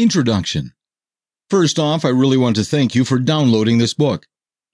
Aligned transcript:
Introduction 0.00 0.72
First 1.50 1.78
off, 1.78 2.06
I 2.06 2.08
really 2.08 2.38
want 2.38 2.56
to 2.56 2.64
thank 2.64 2.94
you 2.94 3.04
for 3.04 3.18
downloading 3.18 3.76
this 3.76 3.92
book. 3.92 4.24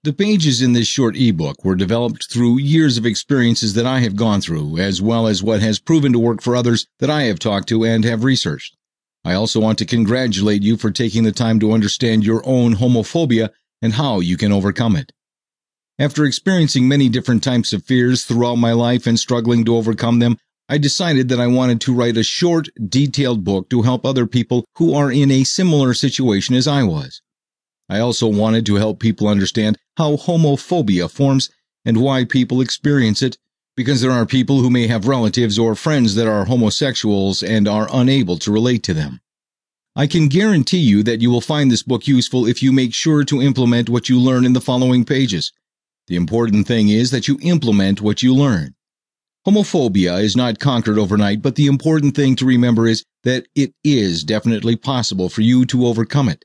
The 0.04 0.12
pages 0.12 0.62
in 0.62 0.72
this 0.72 0.87
short 0.87 1.17
ebook 1.17 1.64
were 1.64 1.75
developed 1.75 2.30
through 2.30 2.61
years 2.61 2.96
of 2.96 3.04
experiences 3.04 3.75
that 3.75 3.87
I 3.87 3.99
have 3.99 4.15
gone 4.15 4.41
through, 4.41 4.79
as 4.79 5.03
well 5.03 5.27
as 5.27 5.43
what 5.43 5.61
has 5.62 5.81
proven 5.81 6.12
to 6.12 6.21
work 6.21 6.43
for 6.43 6.54
others 6.54 6.87
that 7.01 7.11
I 7.11 7.25
have 7.25 7.41
talked 7.41 7.69
to 7.71 7.85
and 7.85 8.04
have 8.04 8.23
researched. 8.23 8.77
I 9.25 9.35
also 9.35 9.59
want 9.59 9.79
to 9.79 9.85
congratulate 9.85 10.62
you 10.62 10.76
for 10.76 10.92
taking 10.92 11.24
the 11.24 11.33
time 11.33 11.58
to 11.58 11.72
understand 11.72 12.24
your 12.24 12.40
own 12.47 12.77
homophobia 12.77 13.51
and 13.83 13.95
how 13.95 14.21
you 14.21 14.37
can 14.37 14.53
overcome 14.53 14.95
it. 14.95 15.11
After 15.99 16.24
experiencing 16.24 16.87
many 16.87 17.09
different 17.09 17.43
types 17.43 17.73
of 17.73 17.83
fears 17.83 18.24
throughout 18.24 18.59
my 18.59 18.74
life 18.74 19.09
and 19.09 19.19
struggling 19.19 19.65
to 19.65 19.77
overcome 19.77 20.20
them, 20.20 20.38
I 20.69 20.78
decided 20.78 21.28
that 21.28 21.38
I 21.38 21.46
wanted 21.46 21.80
to 21.82 21.95
write 21.95 22.16
a 22.16 22.24
short, 22.24 22.69
detailed 22.88 23.45
book 23.45 23.70
to 23.70 23.82
help 23.82 24.05
other 24.05 24.27
people 24.27 24.64
who 24.77 24.95
are 24.95 25.12
in 25.12 25.30
a 25.30 25.45
similar 25.45 25.95
situation 25.95 26.56
as 26.56 26.66
I 26.66 26.82
was. 26.82 27.22
I 27.88 28.00
also 28.00 28.27
wanted 28.27 28.66
to 28.66 28.74
help 28.74 28.98
people 28.98 29.28
understand 29.28 29.78
how 29.96 30.16
homophobia 30.16 31.08
forms 31.08 31.50
and 31.84 31.98
why 31.98 32.24
people 32.24 32.60
experience 32.60 33.22
it, 33.22 33.38
because 33.77 34.00
there 34.00 34.10
are 34.10 34.27
people 34.27 34.60
who 34.60 34.70
may 34.70 34.88
have 34.88 35.06
relatives 35.06 35.56
or 35.56 35.77
friends 35.77 36.16
that 36.16 36.27
are 36.27 36.46
homosexuals 36.46 37.44
and 37.44 37.69
are 37.69 37.88
unable 37.92 38.36
to 38.38 38.50
relate 38.50 38.83
to 38.84 38.94
them. 38.94 39.20
I 39.94 40.06
can 40.06 40.28
guarantee 40.28 40.78
you 40.78 41.02
that 41.05 41.22
you 41.22 41.30
will 41.30 41.41
find 41.41 41.70
this 41.70 41.83
book 41.84 42.08
useful 42.08 42.46
if 42.46 42.62
you 42.62 42.72
make 42.72 42.92
sure 42.92 43.24
to 43.24 43.41
implement 43.41 43.88
what 43.88 44.08
you 44.08 44.19
learn 44.19 44.44
in 44.44 44.52
the 44.52 44.60
following 44.60 45.05
pages. 45.05 45.52
The 46.08 46.16
important 46.16 46.66
thing 46.66 46.88
is 46.88 47.12
that 47.12 47.28
you 47.28 47.38
implement 47.41 48.00
what 48.00 48.22
you 48.22 48.34
learn. 48.34 48.75
Homophobia 49.46 50.20
is 50.20 50.34
not 50.34 50.59
conquered 50.59 50.98
overnight, 50.98 51.41
but 51.41 51.55
the 51.55 51.68
important 51.68 52.16
thing 52.16 52.34
to 52.34 52.45
remember 52.45 52.88
is 52.88 53.05
that 53.23 53.46
it 53.55 53.72
is 53.84 54.24
definitely 54.24 54.74
possible 54.74 55.28
for 55.28 55.42
you 55.42 55.64
to 55.66 55.86
overcome 55.86 56.28
it. 56.28 56.45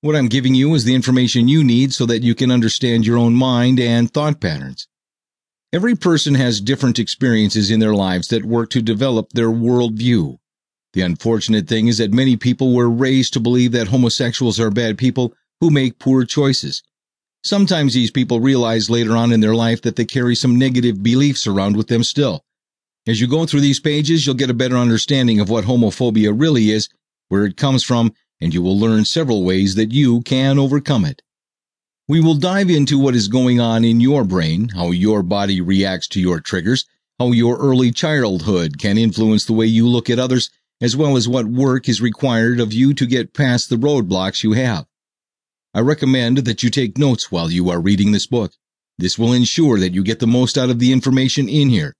What 0.00 0.14
I'm 0.14 0.28
giving 0.28 0.54
you 0.54 0.74
is 0.74 0.84
the 0.84 0.94
information 0.94 1.48
you 1.48 1.64
need 1.64 1.92
so 1.92 2.06
that 2.06 2.22
you 2.22 2.36
can 2.36 2.52
understand 2.52 3.04
your 3.04 3.18
own 3.18 3.34
mind 3.34 3.80
and 3.80 4.08
thought 4.08 4.40
patterns. 4.40 4.86
Every 5.72 5.96
person 5.96 6.36
has 6.36 6.60
different 6.60 7.00
experiences 7.00 7.72
in 7.72 7.80
their 7.80 7.94
lives 7.94 8.28
that 8.28 8.44
work 8.44 8.70
to 8.70 8.82
develop 8.82 9.30
their 9.32 9.50
worldview. 9.50 10.36
The 10.92 11.00
unfortunate 11.00 11.66
thing 11.66 11.88
is 11.88 11.98
that 11.98 12.12
many 12.12 12.36
people 12.36 12.72
were 12.72 12.88
raised 12.88 13.32
to 13.32 13.40
believe 13.40 13.72
that 13.72 13.88
homosexuals 13.88 14.60
are 14.60 14.70
bad 14.70 14.98
people 14.98 15.34
who 15.60 15.68
make 15.68 15.98
poor 15.98 16.24
choices. 16.24 16.84
Sometimes 17.44 17.92
these 17.92 18.10
people 18.10 18.40
realize 18.40 18.88
later 18.88 19.14
on 19.14 19.30
in 19.30 19.40
their 19.40 19.54
life 19.54 19.82
that 19.82 19.96
they 19.96 20.06
carry 20.06 20.34
some 20.34 20.58
negative 20.58 21.02
beliefs 21.02 21.46
around 21.46 21.76
with 21.76 21.88
them 21.88 22.02
still. 22.02 22.42
As 23.06 23.20
you 23.20 23.26
go 23.26 23.44
through 23.44 23.60
these 23.60 23.80
pages, 23.80 24.24
you'll 24.24 24.34
get 24.34 24.48
a 24.48 24.54
better 24.54 24.78
understanding 24.78 25.40
of 25.40 25.50
what 25.50 25.64
homophobia 25.64 26.32
really 26.34 26.70
is, 26.70 26.88
where 27.28 27.44
it 27.44 27.58
comes 27.58 27.82
from, 27.84 28.14
and 28.40 28.54
you 28.54 28.62
will 28.62 28.78
learn 28.78 29.04
several 29.04 29.44
ways 29.44 29.74
that 29.74 29.92
you 29.92 30.22
can 30.22 30.58
overcome 30.58 31.04
it. 31.04 31.20
We 32.08 32.18
will 32.18 32.34
dive 32.34 32.70
into 32.70 32.98
what 32.98 33.14
is 33.14 33.28
going 33.28 33.60
on 33.60 33.84
in 33.84 34.00
your 34.00 34.24
brain, 34.24 34.70
how 34.70 34.90
your 34.90 35.22
body 35.22 35.60
reacts 35.60 36.08
to 36.08 36.20
your 36.20 36.40
triggers, 36.40 36.86
how 37.18 37.32
your 37.32 37.58
early 37.58 37.90
childhood 37.92 38.78
can 38.78 38.96
influence 38.96 39.44
the 39.44 39.52
way 39.52 39.66
you 39.66 39.86
look 39.86 40.08
at 40.08 40.18
others, 40.18 40.48
as 40.80 40.96
well 40.96 41.14
as 41.14 41.28
what 41.28 41.44
work 41.44 41.90
is 41.90 42.00
required 42.00 42.58
of 42.58 42.72
you 42.72 42.94
to 42.94 43.04
get 43.04 43.34
past 43.34 43.68
the 43.68 43.76
roadblocks 43.76 44.42
you 44.42 44.52
have. 44.52 44.86
I 45.76 45.80
recommend 45.80 46.38
that 46.38 46.62
you 46.62 46.70
take 46.70 46.98
notes 46.98 47.32
while 47.32 47.50
you 47.50 47.68
are 47.68 47.80
reading 47.80 48.12
this 48.12 48.28
book. 48.28 48.52
This 48.96 49.18
will 49.18 49.32
ensure 49.32 49.80
that 49.80 49.92
you 49.92 50.04
get 50.04 50.20
the 50.20 50.26
most 50.26 50.56
out 50.56 50.70
of 50.70 50.78
the 50.78 50.92
information 50.92 51.48
in 51.48 51.68
here. 51.68 51.96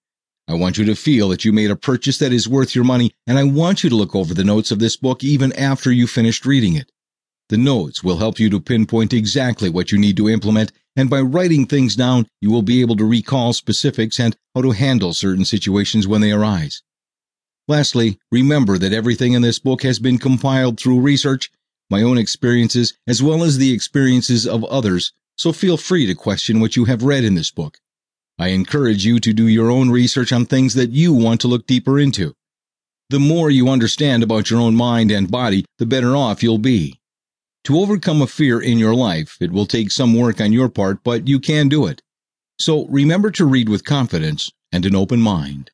I 0.47 0.55
want 0.55 0.79
you 0.79 0.85
to 0.85 0.95
feel 0.95 1.29
that 1.31 1.45
you 1.45 1.53
made 1.53 1.73
a 1.73 1.77
purchase 1.77 2.19
that 2.19 2.33
is 2.33 2.49
worth 2.49 2.77
your 2.77 2.85
money, 2.85 3.11
and 3.27 3.37
I 3.37 3.43
want 3.43 3.83
you 3.83 3.91
to 3.91 3.97
look 3.97 4.15
over 4.15 4.33
the 4.33 4.45
notes 4.45 4.71
of 4.71 4.79
this 4.79 4.97
book 4.97 5.25
even 5.25 5.53
after 5.55 5.91
you 5.91 6.07
finished 6.07 6.47
reading 6.47 6.77
it. 6.77 6.93
The 7.49 7.57
notes 7.57 8.05
will 8.05 8.19
help 8.19 8.39
you 8.39 8.49
to 8.51 8.61
pinpoint 8.61 9.13
exactly 9.13 9.71
what 9.71 9.91
you 9.91 9.99
need 9.99 10.17
to 10.19 10.29
implement, 10.29 10.71
and 10.95 11.11
by 11.11 11.21
writing 11.21 11.67
things 11.67 11.97
down, 11.97 12.29
you 12.41 12.53
will 12.53 12.63
be 12.63 12.81
able 12.81 12.95
to 12.95 13.05
recall 13.05 13.53
specifics 13.53 14.21
and 14.21 14.37
how 14.55 14.63
to 14.63 14.71
handle 14.71 15.15
certain 15.15 15.45
situations 15.45 16.07
when 16.07 16.21
they 16.21 16.31
arise. 16.31 16.81
Lastly, 17.67 18.21
remember 18.31 18.79
that 18.79 18.93
everything 18.93 19.33
in 19.33 19.43
this 19.43 19.59
book 19.59 19.83
has 19.83 19.99
been 19.99 20.19
compiled 20.19 20.79
through 20.79 21.01
research 21.01 21.51
my 21.91 22.03
own 22.03 22.19
experiences, 22.19 22.95
as 23.07 23.23
well 23.23 23.43
as 23.43 23.59
the 23.59 23.73
experiences 23.73 24.47
of 24.47 24.65
others, 24.65 25.13
so 25.37 25.53
feel 25.53 25.77
free 25.77 26.07
to 26.07 26.15
question 26.15 26.61
what 26.61 26.77
you 26.77 26.85
have 26.85 27.03
read 27.03 27.25
in 27.25 27.35
this 27.35 27.51
book. 27.51 27.79
I 28.39 28.49
encourage 28.49 29.05
you 29.05 29.21
to 29.21 29.33
do 29.33 29.47
your 29.47 29.71
own 29.71 29.91
research 29.91 30.33
on 30.33 30.47
things 30.47 30.75
that 30.75 30.91
you 30.91 31.13
want 31.13 31.41
to 31.43 31.49
look 31.49 31.67
deeper 31.67 31.99
into. 31.99 32.35
The 33.11 33.21
more 33.21 33.51
you 33.51 33.69
understand 33.69 34.23
about 34.23 34.51
your 34.51 34.61
own 34.61 34.75
mind 34.75 35.11
and 35.11 35.31
body, 35.31 35.65
the 35.79 35.87
better 35.87 36.17
off 36.17 36.43
you'll 36.43 36.59
be. 36.59 37.01
To 37.65 37.79
overcome 37.79 38.23
a 38.23 38.27
fear 38.27 38.61
in 38.61 38.79
your 38.79 38.95
life, 38.95 39.37
it 39.41 39.53
will 39.53 39.67
take 39.67 39.91
some 39.91 40.15
work 40.15 40.41
on 40.41 40.53
your 40.53 40.69
part, 40.69 41.05
but 41.05 41.29
you 41.29 41.39
can 41.39 41.69
do 41.69 41.87
it. 41.87 42.03
So 42.59 42.87
remember 42.87 43.31
to 43.33 43.45
read 43.45 43.69
with 43.69 43.85
confidence 43.85 44.51
and 44.73 44.85
an 44.85 44.95
open 44.95 45.21
mind. 45.21 45.71